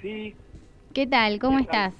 [0.00, 0.34] Sí.
[0.92, 1.38] ¿Qué tal?
[1.38, 1.74] ¿Cómo ¿Qué tal?
[1.76, 1.94] estás?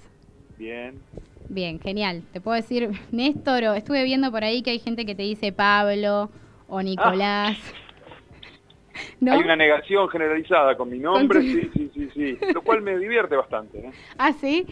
[0.58, 1.02] Bien.
[1.48, 2.22] Bien, genial.
[2.32, 5.52] Te puedo decir Néstor o estuve viendo por ahí que hay gente que te dice
[5.52, 6.30] Pablo
[6.66, 7.58] o Nicolás.
[9.20, 9.32] ¿No?
[9.32, 12.38] Hay una negación generalizada con mi nombre, Con sí, sí, sí, sí.
[12.52, 13.90] Lo cual me divierte bastante, ¿no?
[14.18, 14.66] Ah, sí.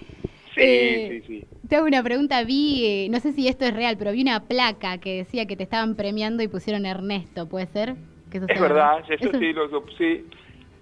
[0.55, 1.47] Sí, Eh, sí, sí.
[1.69, 2.43] Te hago una pregunta.
[2.45, 5.57] Vi, eh, no sé si esto es real, pero vi una placa que decía que
[5.57, 7.49] te estaban premiando y pusieron Ernesto.
[7.49, 7.97] ¿Puede ser?
[8.31, 10.25] Que eso Es verdad, eso Eso- sí, lo- sí.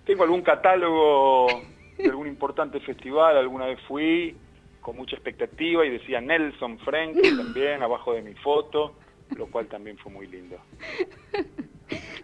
[0.05, 1.63] Tengo algún catálogo
[1.99, 4.37] de algún importante festival, alguna vez fui
[4.81, 8.97] con mucha expectativa y decía Nelson Franklin también abajo de mi foto,
[9.37, 10.57] lo cual también fue muy lindo.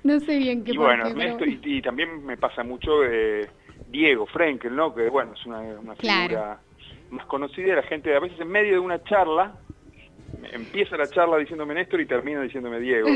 [0.05, 3.49] No sé bien qué Y bueno, pero- Ernesto, y, y también me pasa mucho de
[3.89, 4.95] Diego Frenkel, ¿no?
[4.95, 6.29] Que bueno, es una, una Claro.
[6.29, 6.61] figura
[7.11, 9.57] más conocida la gente, a veces en medio de una charla,
[10.53, 13.09] empieza la charla diciéndome Néstor y termina diciéndome Diego,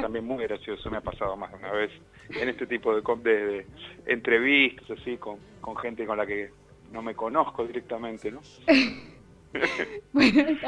[0.00, 1.90] también muy gracioso, me ha pasado más de una vez
[2.28, 3.66] en este tipo de, de- de
[4.06, 5.38] entrevistas, así, con,
[5.76, 6.50] gente con la que
[6.92, 8.40] no me conozco directamente, ¿no?
[10.12, 10.58] Bueno,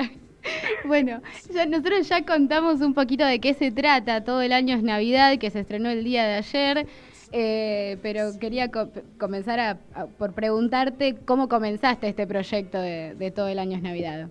[0.85, 4.23] bueno, ya- nosotros ya contamos un poquito de qué se trata.
[4.23, 6.87] Todo el año es Navidad, que se estrenó el día de ayer.
[7.33, 9.79] eh, pero quería co- comenzar a-
[10.19, 14.29] por preguntarte cómo comenzaste este proyecto de, de Todo el año es Navidad.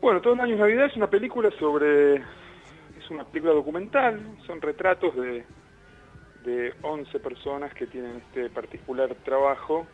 [0.00, 2.16] Bueno, Todo el año es Navidad es una película sobre...
[2.16, 5.44] Es una película documental, son retratos de,
[6.42, 9.88] de 11 personas que tienen este particular trabajo,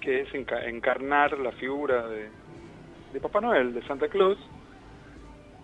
[0.00, 2.30] que es enca- encarnar la figura de,
[3.12, 4.38] de Papá Noel, de Santa Claus.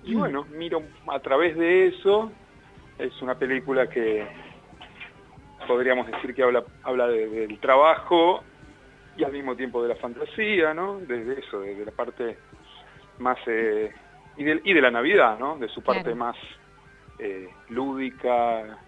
[0.05, 0.19] Y Mm.
[0.19, 2.33] bueno, miro a través de eso,
[2.99, 4.27] es una película que
[5.67, 8.45] podríamos decir que habla, habla de- del trabajo
[9.17, 11.01] y al mismo tiempo de la fantasía, ¿no?
[11.01, 12.39] Desde eso, desde la parte
[13.23, 13.91] más eh,
[14.37, 15.57] y, de, y de la Navidad, ¿no?
[15.57, 16.17] De su parte Claro.
[16.17, 16.37] más
[17.19, 18.79] eh, lúdica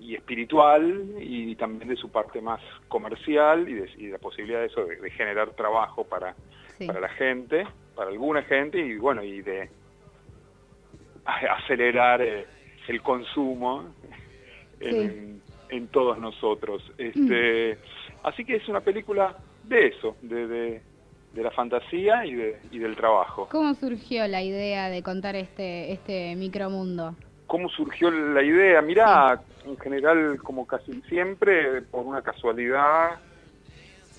[0.00, 4.66] y espiritual y también de su parte más comercial y de, y la posibilidad de
[4.66, 6.34] eso de, de generar trabajo para,
[6.78, 6.86] Sí.
[6.86, 9.68] para la gente, para alguna gente y bueno y de
[11.24, 12.46] acelerar eh,
[12.88, 13.94] el consumo
[14.80, 16.82] en, en todos nosotros.
[16.98, 17.78] Este,
[18.24, 20.82] Así que es una película de eso, de, de,
[21.34, 23.48] de la fantasía y, de, y del trabajo.
[23.50, 27.14] ¿Cómo surgió la idea de contar este, este micromundo?
[27.46, 28.80] ¿Cómo surgió la idea?
[28.82, 33.18] Mirá, en general, como casi siempre, por una casualidad,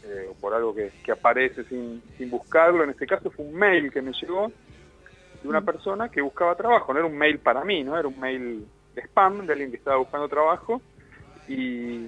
[0.06, 2.84] eh, o por algo que, que aparece sin, sin buscarlo.
[2.84, 4.52] En este caso fue un mail que me llegó
[5.42, 6.94] de una persona que buscaba trabajo.
[6.94, 7.98] No era un mail para mí, ¿no?
[7.98, 8.66] Era un mail
[8.96, 10.82] de spam de alguien que estaba buscando trabajo.
[11.48, 12.08] Y,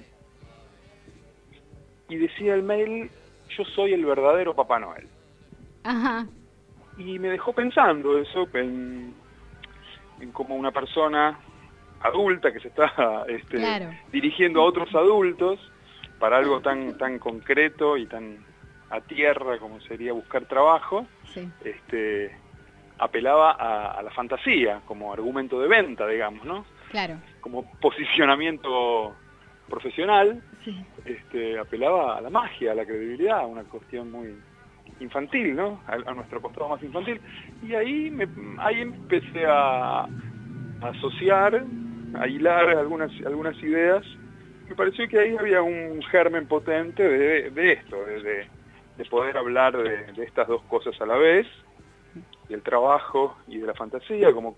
[2.08, 3.10] y decía el mail,
[3.50, 5.06] yo soy el verdadero Papá Noel.
[5.84, 6.26] Ajá,
[6.98, 9.14] Y me dejó pensando eso, en,
[10.20, 11.38] en como una persona
[12.00, 13.90] adulta que se está este, Claro.
[14.12, 15.58] dirigiendo a otros adultos
[16.18, 18.38] para algo tan, tan concreto y tan
[18.88, 21.48] a tierra como sería buscar trabajo, sí.
[21.64, 22.34] este,
[22.98, 26.64] apelaba a, a la fantasía como argumento de venta, digamos, ¿no?
[26.90, 27.16] Claro.
[27.40, 29.14] Como posicionamiento
[29.68, 30.76] profesional, Sí.
[31.04, 34.34] este, apelaba a la magia, a la credibilidad, a una cuestión muy
[35.00, 35.80] infantil, ¿no?
[35.86, 37.20] A, a nuestro costado más infantil.
[37.62, 38.26] Y ahí, me,
[38.58, 40.08] ahí empecé a, a
[40.88, 41.64] asociar,
[42.18, 44.04] a hilar algunas, algunas ideas.
[44.68, 48.46] Me pareció que ahí había un germen potente de, de esto, de, de-
[48.96, 51.46] de poder hablar de, de estas dos cosas a la vez,
[52.48, 54.56] del trabajo y de la fantasía, como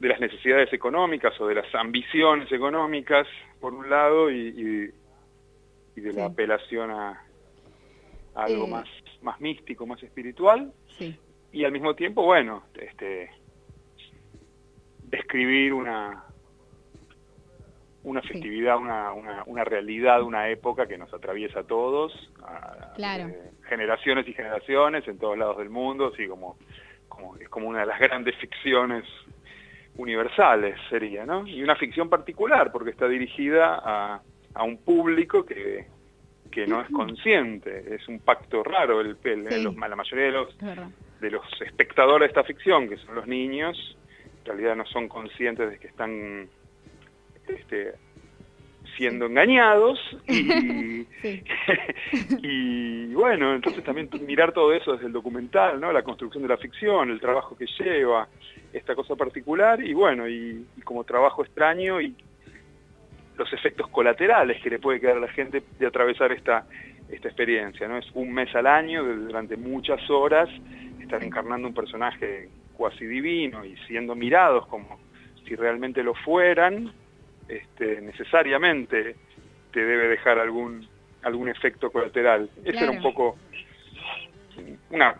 [0.00, 3.28] de las necesidades económicas o de las ambiciones económicas,
[3.62, 4.90] por un lado, y, y-
[5.96, 6.32] y de la Sí.
[6.32, 7.10] apelación a,
[8.34, 8.70] a algo Eh.
[8.70, 8.88] más,
[9.22, 11.16] más místico, más espiritual, Sí.
[11.52, 13.30] y al mismo tiempo, bueno, este,
[15.04, 16.24] describir una
[18.04, 18.28] una Sí.
[18.30, 22.12] festividad, una, una, una realidad, una época que nos atraviesa a todos,
[22.42, 23.28] a- Claro.
[23.28, 26.56] eh, generaciones y generaciones en todos lados del mundo, así como,
[27.08, 29.04] como es como una de las grandes ficciones
[29.96, 31.46] universales sería, ¿no?
[31.46, 34.22] Y una ficción particular porque está dirigida a,
[34.54, 35.86] a un público que,
[36.50, 39.62] que no es consciente, es un pacto raro, el, el- Sí.
[39.62, 40.56] los- la mayoría de los
[41.20, 43.96] de los espectadores de esta ficción, que son los niños,
[44.40, 46.48] en realidad no son conscientes de que están
[47.48, 47.92] este,
[49.02, 51.42] siendo engañados y, Sí.
[52.42, 55.92] y bueno, entonces también mirar todo eso desde el documental, ¿no?
[55.92, 58.28] La construcción de la ficción, el trabajo que lleva,
[58.72, 62.14] esta cosa particular y bueno, y, y como trabajo extraño y
[63.36, 66.64] los efectos colaterales que le puede quedar a la gente de atravesar esta,
[67.08, 67.98] esta experiencia, ¿no?
[67.98, 70.48] Es un mes al año, durante muchas horas,
[71.00, 75.00] estar encarnando un personaje cuasi divino y siendo mirados como
[75.44, 76.92] si realmente lo fueran,
[77.48, 79.16] este, necesariamente
[79.72, 80.86] te debe dejar algún
[81.22, 82.50] algún efecto colateral.
[82.64, 83.36] Esa era un poco
[84.90, 85.16] una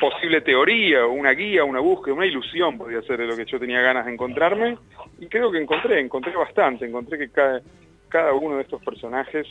[0.00, 3.80] posible teoría, una guía, una búsqueda, una ilusión podría ser de lo que yo tenía
[3.80, 4.78] ganas de encontrarme,
[5.18, 7.60] y creo que encontré, encontré bastante, encontré que cada,
[8.08, 9.46] cada uno de estos personajes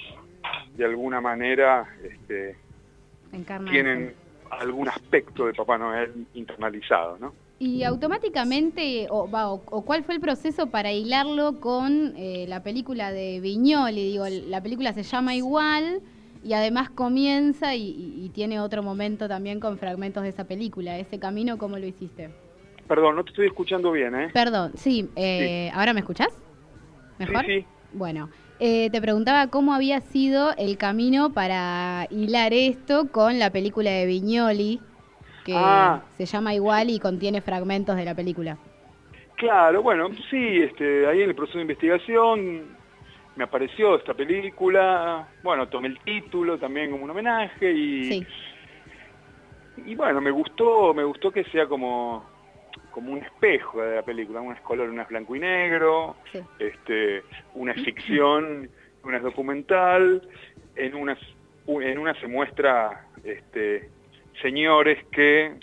[0.76, 2.56] de alguna manera este,
[3.70, 4.14] tienen
[4.50, 7.34] algún aspecto de Papá Noel internalizado, ¿no?
[7.60, 13.42] Y automáticamente, o, o, cuál fue el proceso para hilarlo con eh, la película de
[13.42, 14.12] Viñoli?
[14.12, 16.02] Digo, la película se llama igual
[16.42, 20.98] y además comienza y, tiene otro momento también con fragmentos de esa película.
[20.98, 22.30] ¿Ese camino cómo lo hiciste?
[22.88, 24.30] Perdón, no te estoy escuchando bien, ¿eh?
[24.34, 25.10] Perdón, sí.
[25.18, 26.30] Eh, ¿Ahora me escuchás?
[27.18, 27.46] ¿Mejor?
[27.46, 27.66] Sí, sí.
[27.92, 28.30] Bueno,
[28.60, 34.06] eh, te preguntaba cómo había sido el camino para hilar esto con la película de
[34.06, 34.80] Viñoli,
[35.50, 36.02] que ah.
[36.16, 38.58] se llama igual y contiene fragmentos de la película.
[39.36, 42.78] Claro, bueno, sí, este, ahí en el proceso de investigación
[43.36, 48.28] me apareció esta película, bueno, tomé el título también como un homenaje y,
[49.86, 52.26] y bueno, me gustó, me gustó que sea como,
[52.92, 56.18] como un espejo de la película, un color, una es blanco y negro,
[56.60, 57.24] este,
[57.56, 58.70] una es ficción,
[59.04, 60.22] una es documental,
[60.76, 61.18] en una,
[61.66, 63.90] en una se muestra este,
[64.42, 65.54] señores que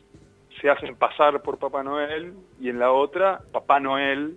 [0.60, 4.36] se hacen pasar por Papá Noel y en la otra Papá Noel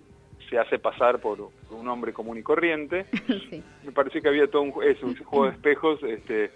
[0.50, 3.06] se hace pasar por un hombre común y corriente.
[3.83, 6.51] Me parece que había todo un, un juego de espejos, este,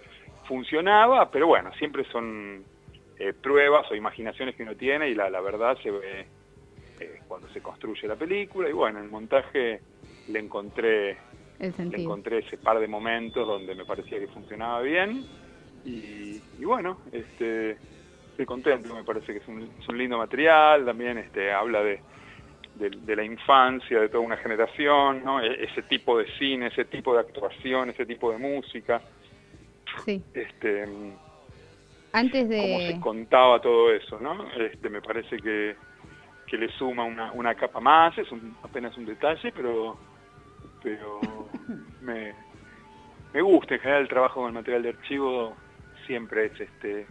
[0.48, 2.64] funcionaba, pero bueno, siempre son
[3.18, 6.26] eh, pruebas o imaginaciones que uno tiene y la, la verdad se ve
[6.98, 8.68] eh, cuando se construye la película.
[8.68, 9.80] Y bueno, en el montaje
[10.28, 11.16] le encontré,
[11.60, 15.24] le encontré ese par de momentos donde me parecía que funcionaba bien
[15.84, 17.72] y, bueno, este,
[18.30, 22.00] estoy contento, me parece que es un, lindo material, también este, habla de,
[22.76, 25.40] de, la infancia, de toda una generación, ¿no?
[25.40, 29.02] E, ese tipo de cine, ese tipo de actuación, ese tipo de música.
[30.04, 30.22] Sí.
[30.32, 30.88] Este,
[32.12, 32.60] Antes de...
[32.60, 34.50] Cómo se contaba todo eso, ¿no?
[34.52, 35.76] Este, me parece que,
[36.46, 38.28] que le suma una, una capa más, es
[38.62, 39.98] apenas un detalle, pero,
[40.82, 41.20] pero
[42.00, 42.32] me,
[43.34, 45.54] me gusta en general el trabajo con el material de archivo
[46.06, 47.06] siempre es este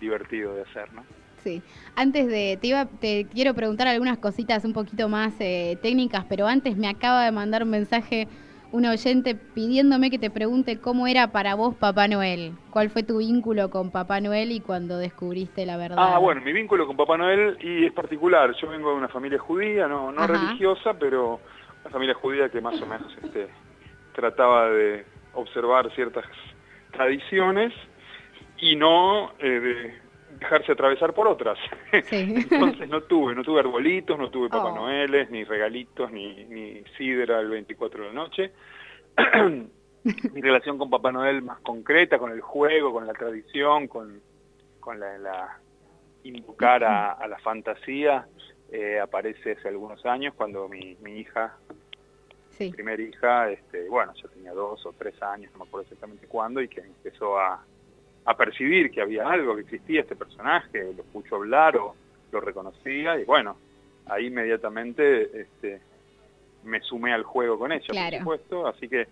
[0.00, 1.04] divertido de hacer, ¿no?
[1.42, 1.62] Sí.
[1.96, 6.46] Antes de, te, iba, te quiero preguntar algunas cositas un poquito más eh, técnicas, pero
[6.46, 8.28] antes me acaba de mandar un mensaje
[8.72, 12.52] un oyente pidiéndome que te pregunte cómo era para vos Papá Noel.
[12.70, 15.96] ¿Cuál fue tu vínculo con Papá Noel y cuando descubriste la verdad?
[15.98, 18.54] Ah, bueno, mi vínculo con Papá Noel y es particular.
[18.60, 21.40] Yo vengo de una familia judía, no, no religiosa, pero
[21.82, 23.48] una familia judía que más o menos este,
[24.14, 25.04] trataba de
[25.34, 26.24] observar ciertas
[26.92, 27.72] tradiciones
[28.60, 29.94] y no eh, de
[30.38, 31.58] dejarse atravesar por otras.
[31.92, 34.74] Entonces no tuve, no tuve arbolitos, no tuve Papá oh.
[34.74, 38.52] Noeles, ni regalitos, ni, ni sidra el 24 de la noche.
[40.32, 44.22] Mi relación con Papá Noel más concreta, con el juego, con la tradición, con,
[44.80, 45.58] con la,
[46.24, 48.26] invocar a, la fantasía,
[48.72, 51.54] eh, aparece hace algunos años cuando mi, mi hija,
[52.58, 56.26] mi primera hija, este, bueno, ya tenía dos o tres años, no me acuerdo exactamente
[56.26, 57.62] cuándo, y que empezó a,
[58.24, 61.94] a percibir que había algo, que existía este personaje, lo escucho hablar o
[62.32, 63.56] lo reconocía y bueno,
[64.06, 65.80] ahí inmediatamente este,
[66.64, 69.08] me sumé al juego con ella, por supuesto, así que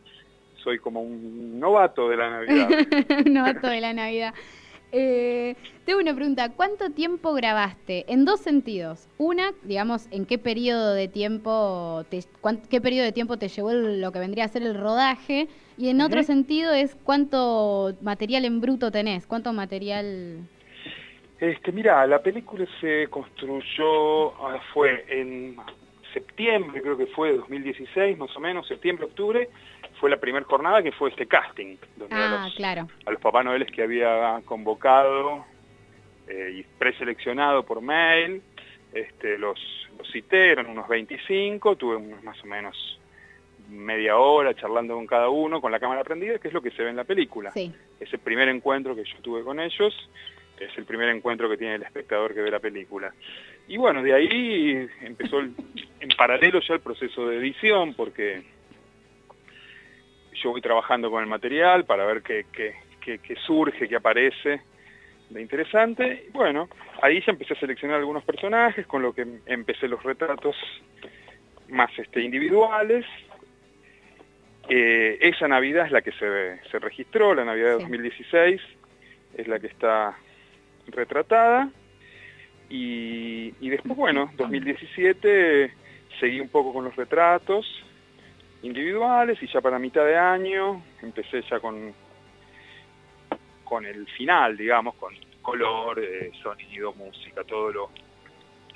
[0.63, 2.69] soy como un novato de la Navidad.
[3.27, 4.35] novato de la Navidad.
[4.91, 5.55] Eh,
[5.85, 8.05] tengo una pregunta, ¿cuánto tiempo grabaste?
[8.09, 9.09] En dos sentidos.
[9.19, 12.21] Una, digamos, ¿en qué periodo de tiempo te,
[12.71, 15.49] qué periodo de tiempo te llevó lo que vendría a ser el rodaje?
[15.79, 20.41] Y en otro sentido es cuánto material en bruto tenés, cuánto material...
[21.39, 25.57] Este, mira, la película se construyó, ah, fue en
[26.13, 29.49] septiembre, creo que fue de 2016, más o menos, septiembre, octubre,
[30.01, 32.89] fue la primera jornada que fue este casting, donde a, ah, los, claro.
[33.07, 35.45] a los Papá Noeles que había convocado
[36.27, 38.43] eh, y preseleccionado por mail,
[38.93, 39.61] este, los,
[39.97, 42.98] los cité, eran unos 25, tuve unos más o menos
[43.69, 46.83] media hora charlando con cada uno, con la cámara prendida, que es lo que se
[46.83, 47.51] ve en la película.
[47.53, 47.73] Sí.
[48.01, 49.95] Ese primer encuentro que yo tuve con ellos
[50.59, 53.13] es el primer encuentro que tiene el espectador que ve la película.
[53.69, 58.43] Y bueno, de ahí empezó en paralelo ya el proceso de edición, porque
[60.43, 62.75] yo voy trabajando con el material para ver qué, qué,
[63.19, 64.63] qué, surge, qué aparece
[65.31, 66.27] de interesante.
[66.29, 66.69] Y bueno,
[67.03, 70.57] ahí ya empecé a seleccionar algunos personajes, con lo que empecé los retratos
[71.69, 73.05] más este, individuales.
[74.69, 78.61] Eh, esa Navidad es la que se, se registró, la Navidad de 2016,
[79.37, 80.17] es la que está
[80.89, 81.71] retratada.
[82.69, 85.73] Y, y después, bueno, 2017
[86.21, 87.67] seguí un poco con los retratos,
[88.63, 91.95] individuales y ya para mitad de año empecé ya con,
[93.65, 97.91] con el final, digamos, con color, eh, sonido, música, todo lo...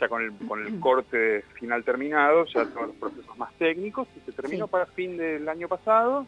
[0.03, 4.21] Ya con el, con el corte final terminado, ya todos los procesos más técnicos, y
[4.21, 6.27] se terminó para fin del año pasado.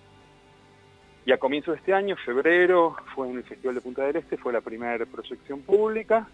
[1.26, 4.36] Y a comienzo de este año, febrero, fue en el Festival de Punta del Este,
[4.36, 6.28] fue la primera proyección pública.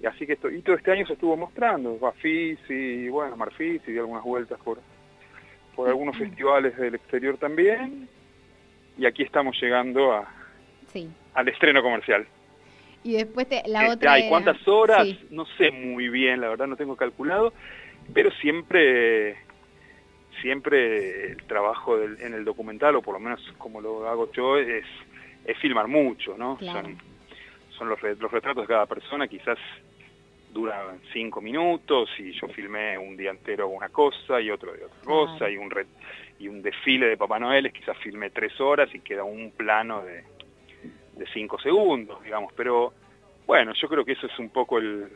[0.00, 3.82] Y así que esto, y todo este año se estuvo mostrando, Bafis y bueno, Marfis
[3.88, 4.78] y dio algunas vueltas por,
[5.74, 8.08] por algunos festivales del exterior también.
[8.96, 10.32] Y aquí estamos llegando a,
[11.34, 12.24] al estreno comercial.
[13.02, 14.12] Y después la este, otra...
[14.12, 17.52] Hay cuántas horas, no sé muy bien, la verdad no tengo calculado,
[18.12, 19.38] pero siempre
[20.40, 24.86] siempre el trabajo en el documental, o por lo menos como lo hago yo, es,
[25.44, 26.58] es filmar mucho, ¿no?
[26.60, 26.98] Son,
[27.76, 29.58] son los, los retratos de cada persona, quizás
[30.52, 35.00] duran cinco minutos y yo filmé un día entero una cosa y otro de otra
[35.04, 35.72] cosa y un
[36.40, 40.24] y un desfile de Papá Noel quizás filmé tres horas y queda un plano de,
[41.20, 42.94] de cinco segundos, digamos, pero
[43.46, 45.06] bueno, yo creo que eso es un poco el,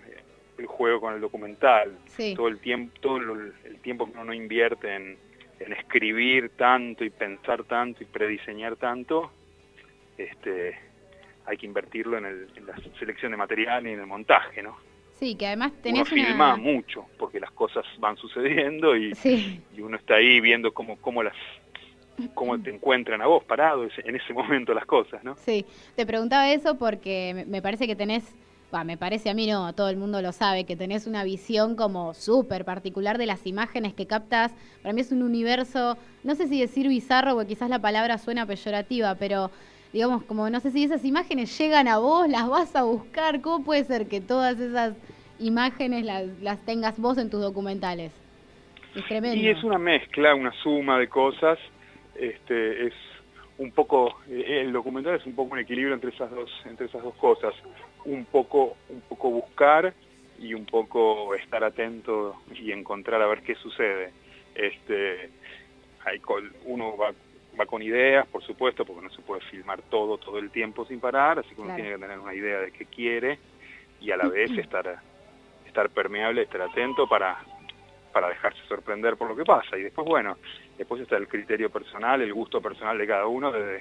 [0.58, 1.96] el juego con el documental,
[2.36, 5.16] todo el tiempo, todo el tiempo que uno no invierte en,
[5.58, 9.30] en escribir tanto y pensar tanto y prediseñar tanto,
[10.18, 10.78] este,
[11.46, 14.76] hay que invertirlo en, el, en la selección de material y en el montaje, ¿no?
[15.14, 19.12] Sí, que además tenés uno filma mucho, porque las cosas van sucediendo y,
[19.74, 21.36] y uno está ahí viendo cómo, cómo las
[22.34, 25.36] cómo te encuentran a vos parado en ese momento las cosas, ¿no?
[25.36, 25.64] Sí,
[25.96, 28.34] te preguntaba eso porque me parece que tenés,
[28.84, 32.14] me parece a mí no, todo el mundo lo sabe, que tenés una visión como
[32.14, 34.52] súper particular de las imágenes que captas.
[34.82, 38.46] Para mí es un universo, no sé si decir bizarro, porque quizás la palabra suena
[38.46, 39.50] peyorativa, pero
[39.92, 43.64] digamos, como no sé si esas imágenes llegan a vos, las vas a buscar, ¿cómo
[43.64, 44.94] puede ser que todas esas
[45.38, 48.10] imágenes las, las tengas vos en tus documentales?
[48.96, 49.36] Es tremendo.
[49.36, 51.58] Y es una mezcla, una suma de cosas,
[52.16, 52.94] este, es
[53.58, 57.02] un poco, eh, el documental es un poco un equilibrio entre esas dos, entre esas
[57.02, 57.54] dos cosas,
[58.04, 59.94] un poco, un poco buscar
[60.38, 64.12] y un poco estar atento y encontrar a ver qué sucede.
[64.54, 65.30] Este,
[66.04, 66.20] hay,
[66.66, 67.12] uno va
[67.58, 71.00] va con ideas, por supuesto, porque no se puede filmar todo todo el tiempo sin
[71.00, 73.38] parar, así que uno tiene que tener una idea de qué quiere
[74.00, 75.00] y a la vez estar
[75.66, 77.38] estar permeable, estar atento para
[78.14, 79.76] para dejarse sorprender por lo que pasa.
[79.76, 80.38] Y después, bueno,
[80.78, 83.80] después está el criterio personal, el gusto personal de cada uno de,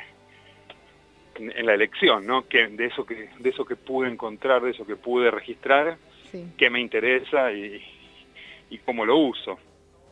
[1.35, 2.47] en, la elección, ¿no?
[2.47, 5.97] Que, de, eso que, de eso que pude encontrar, de eso que pude registrar,
[6.57, 7.79] qué me interesa y,
[8.71, 9.59] y cómo lo uso.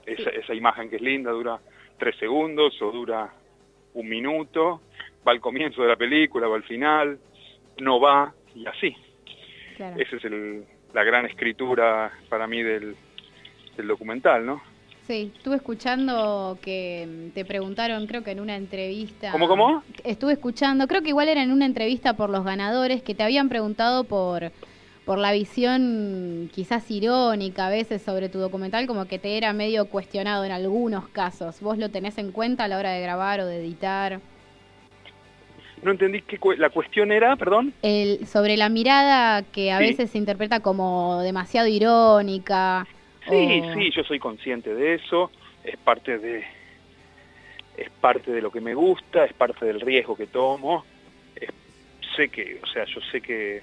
[0.06, 1.60] Esa, esa imagen que es linda dura
[1.98, 3.34] tres segundos o dura
[3.96, 4.82] un minuto,
[5.28, 7.18] va al comienzo de la película, va al final,
[7.80, 8.96] no va, y así.
[9.98, 10.64] Esa es el,
[10.94, 12.96] la gran escritura para mí del,
[13.82, 14.62] del documental, ¿no?
[15.08, 19.32] Sí, estuve escuchando que te preguntaron, creo que en una entrevista...
[19.32, 19.84] ¿Cómo, cómo?
[20.04, 23.50] Estuve escuchando, creo que igual era en una entrevista por los ganadores, que te habían
[23.50, 24.52] preguntado por
[25.06, 29.86] por la visión quizás irónica a veces sobre tu documental, como que te era medio
[29.86, 31.60] cuestionado en algunos casos.
[31.60, 34.20] ¿Vos lo tenés en cuenta a la hora de grabar o de editar?
[35.82, 37.74] No entendí qué la cuestión era, perdón.
[37.82, 42.88] El, sobre la mirada que a veces se interpreta como demasiado irónica.
[43.30, 45.32] Sí, sí, yo soy consciente de eso.
[45.64, 46.44] Es parte de
[47.78, 50.86] es parte de lo que me gusta, es parte del riesgo que tomo.
[52.16, 53.62] sé que, o sea, yo sé que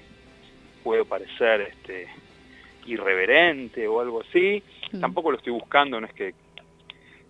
[0.83, 2.07] puedo parecer este,
[2.85, 4.63] irreverente o algo así.
[4.91, 4.99] Mm.
[5.01, 6.33] Tampoco lo estoy buscando, no es que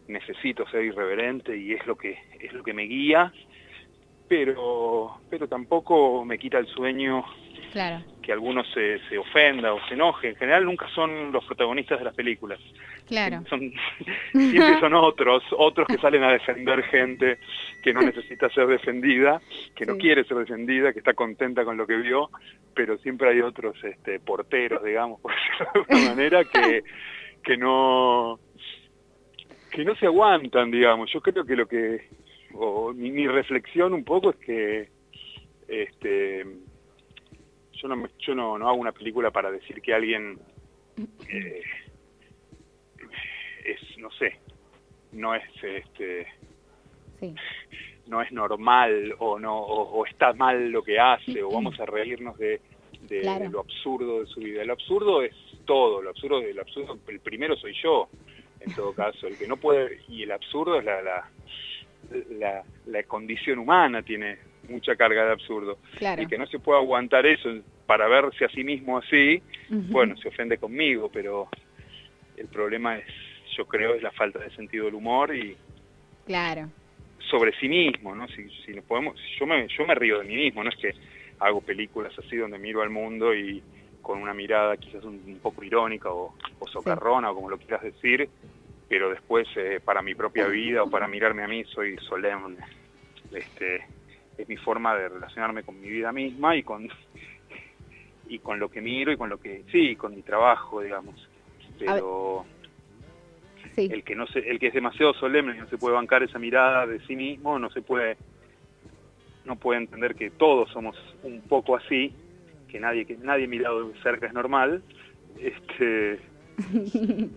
[0.07, 3.31] necesito ser irreverente y es lo que es lo que me guía,
[4.29, 7.25] pero pero tampoco me quita el sueño
[7.71, 8.03] claro.
[8.21, 10.29] que algunos se, se ofenda o se enoje.
[10.29, 12.59] En general nunca son los protagonistas de las películas.
[13.07, 13.43] Claro.
[13.49, 13.59] Son,
[14.31, 17.39] siempre son otros, otros que salen a defender gente
[17.81, 19.41] que no necesita ser defendida,
[19.75, 22.29] que no quiere ser defendida, que está contenta con lo que vio,
[22.75, 26.83] pero siempre hay otros este, porteros, digamos, por decirlo de alguna manera, que,
[27.43, 28.39] que no
[29.71, 31.11] que no se aguantan, digamos.
[31.11, 32.09] Yo creo que lo que,
[32.53, 34.89] o mi, mi reflexión un poco es que
[35.67, 36.45] este
[37.73, 40.37] yo no, yo no, no hago una película para decir que alguien
[41.29, 41.61] eh,
[43.63, 44.39] es, no sé,
[45.11, 46.27] no es este
[48.07, 52.37] no es normal o no o, está mal lo que hace o vamos a reírnos
[52.37, 52.61] de,
[53.07, 54.63] de, lo absurdo de su vida.
[54.63, 58.09] Lo absurdo es todo, lo absurdo, lo absurdo, el primero soy yo,
[58.59, 61.29] en todo caso, el que no puede, y el absurdo es la, la,
[62.31, 64.37] la, la condición humana, tiene
[64.69, 65.77] mucha carga de absurdo.
[66.17, 67.49] Y que no se pueda aguantar eso
[67.85, 71.49] para verse a sí mismo así, bueno, se ofende conmigo, pero
[72.37, 73.05] el problema es,
[73.57, 75.57] yo creo, es la falta de sentido del humor y
[76.25, 76.69] claro.
[77.29, 78.27] sobre sí mismo, ¿no?
[78.27, 80.93] Si, si nos podemos, yo me, yo me río de mí mismo, no es que
[81.39, 83.61] hago películas así donde miro al mundo y
[84.01, 86.33] con una mirada quizás un, poco irónica o,
[86.71, 88.29] socarrona o como lo quieras decir,
[88.89, 92.57] pero después eh, para mi propia vida o para mirarme a mí soy solemne.
[93.31, 93.85] Este,
[94.35, 96.89] es mi forma de relacionarme con mi vida misma y con
[98.27, 101.27] y con lo que miro y con lo que sí, con mi trabajo, digamos.
[101.77, 102.45] Pero
[103.75, 106.39] el que no se, el que es demasiado solemne y no se puede bancar esa
[106.39, 108.17] mirada de sí mismo, no se puede
[109.45, 112.13] no puede entender que todos somos un poco así,
[112.67, 114.83] que nadie que nadie mirado de cerca es normal.
[115.39, 116.19] Este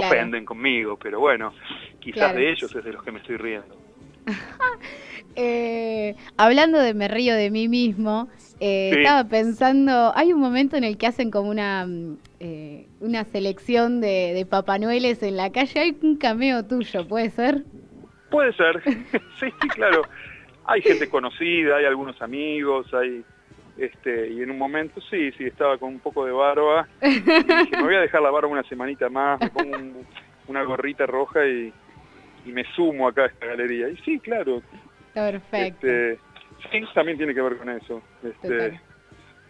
[0.00, 1.52] se ofenden conmigo, pero bueno,
[2.00, 3.76] quizás de ellos es de los que me estoy riendo.
[5.36, 8.28] Eh, hablando de me río de mí mismo,
[8.60, 13.24] eh, estaba pensando, hay un momento en el que hacen como una, mm, eh, una
[13.24, 17.64] selección de, de Papá en la calle, hay un cameo tuyo, ¿puede ser?
[18.30, 18.80] Puede ser,
[19.40, 20.02] sí, claro.
[20.66, 23.24] Hay gente conocida, hay algunos amigos, hay
[23.76, 26.88] este y en un momento sí, sí, estaba con un poco de barba.
[27.02, 29.76] Y me voy a dejar la barba una semanita más, me pongo
[30.48, 31.72] una gorrita roja y,
[32.44, 33.88] y me sumo acá a esta galería.
[33.88, 34.62] Y sí, claro.
[35.12, 35.86] Perfecto.
[35.86, 36.18] Este,
[36.70, 38.02] sí, también tiene que ver con eso.
[38.22, 38.80] Este,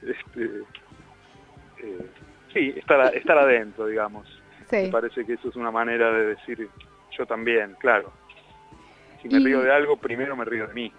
[0.03, 0.45] este,
[1.79, 2.07] eh,
[2.53, 4.27] sí, estar, estar adentro, digamos.
[4.71, 6.69] Me parece que eso es una manera de decir
[7.17, 8.13] yo también, claro.
[9.23, 10.93] Si me río de algo, primero me río de mí.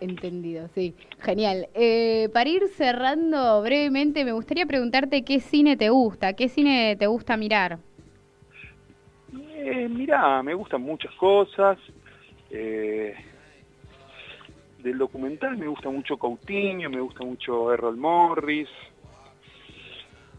[0.00, 0.94] Entendido, sí.
[1.18, 1.68] Genial.
[1.74, 7.06] Eh, para ir cerrando brevemente, me gustaría preguntarte qué cine te gusta, qué cine te
[7.06, 7.78] gusta mirar.
[9.54, 11.78] Eh, mirá, me gustan muchas cosas.
[12.50, 13.14] Eh,
[14.82, 18.68] del documental me gusta mucho Coutinho, me gusta mucho Errol Morris,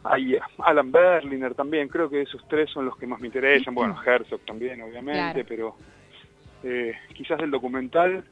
[0.03, 3.96] hay Alan Berliner también, creo que esos tres son los que más me interesan, bueno,
[4.03, 5.75] Herzog también obviamente, pero
[6.63, 8.24] eh, quizás del documental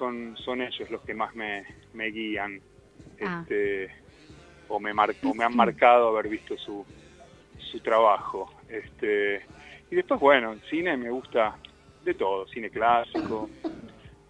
[0.00, 2.58] son, son ellos los que más me, me guían,
[3.20, 3.42] ah.
[3.42, 3.90] este,
[4.68, 6.84] o, me o me han marcado haber visto su,
[7.58, 8.50] su trabajo.
[8.68, 9.42] Este,
[9.90, 11.54] y después, bueno, el cine me gusta
[12.02, 13.50] de todo, cine clásico,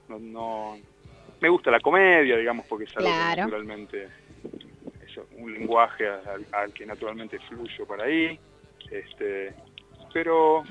[0.09, 0.77] no, no
[1.41, 4.09] me gusta la comedia, digamos, porque es algo naturalmente,
[5.07, 6.09] es un lenguaje
[6.53, 8.37] al, que naturalmente fluyo por ahí,
[8.91, 9.55] este,
[10.13, 10.65] pero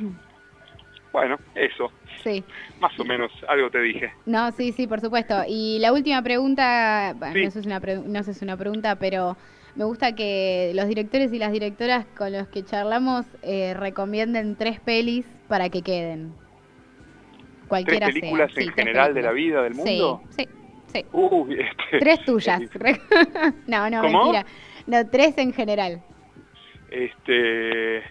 [1.12, 1.91] bueno, eso.
[2.24, 2.43] Sí.
[2.80, 4.12] Más o menos, algo te dije.
[4.26, 5.36] No, sí, sí, por supuesto.
[5.48, 9.38] Y la última pregunta, no, sé si es una no sé es una pregunta, pero
[9.76, 14.80] me gusta que los directores y las directoras con los que charlamos eh, recomienden tres
[14.80, 16.34] pelis para que queden.
[17.67, 20.22] Cualquiera ¿Tres películas en general de la vida, del mundo?
[20.30, 20.50] Sí, sí.
[20.91, 22.62] Este, tres tuyas.
[23.67, 24.45] no, no, mentira.
[24.88, 26.02] No, tres en general.
[26.89, 28.02] Este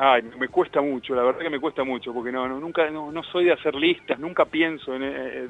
[0.00, 3.46] Ay, me cuesta mucho, la verdad que me cuesta mucho, porque no, nunca, no, soy
[3.46, 5.48] de hacer listas, nunca pienso en, eh,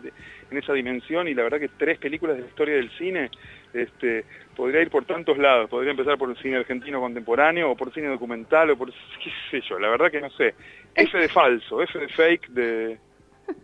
[0.50, 3.30] en, esa dimensión y la verdad que tres películas de la historia del cine
[3.74, 4.24] este,
[4.56, 8.06] podría ir por tantos lados, podría empezar por el cine argentino contemporáneo o por cine
[8.08, 8.90] documental o por
[9.22, 10.54] qué sé yo, la verdad que no sé.
[10.94, 12.98] F de falso, F de fake de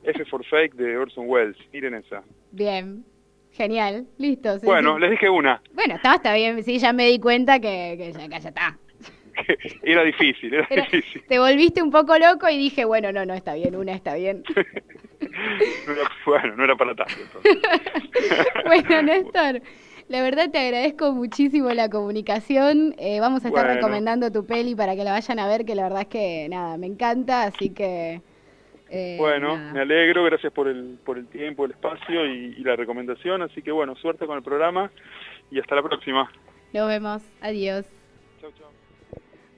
[0.03, 2.23] F for fake de Orson Welles, miren esa.
[2.53, 3.07] Bien.
[3.53, 4.59] Genial, listo.
[4.65, 5.63] bueno, les dije una.
[5.73, 8.79] Bueno, está, está bien, sí, ya me di cuenta que, que ya, ya está.
[9.83, 11.23] era difícil, era, difícil.
[11.27, 14.43] Te volviste un poco loco y dije, bueno, no, no, está bien, una está bien.
[16.27, 17.41] bueno, no era para tanto.
[18.67, 19.63] bueno, Néstor,
[20.09, 22.95] la verdad te agradezco muchísimo la comunicación.
[22.99, 25.85] Eh, vamos a estar recomendando tu peli para que la vayan a ver, que la
[25.85, 28.21] verdad es que, nada, me encanta, así que...
[28.91, 32.77] Eh, bueno, me alegro, gracias por el, por el tiempo, el espacio y, y la
[32.77, 34.91] recomendación, así que bueno, suerte con el programa
[35.51, 36.31] y hasta la próxima.
[36.73, 37.87] Nos vemos, adiós.
[38.41, 38.84] Chau, chau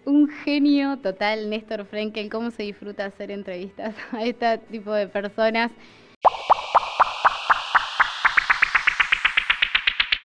[0.06, 5.70] un genio total, Néstor Frenkel, cómo se disfruta hacer entrevistas a este tipo de personas.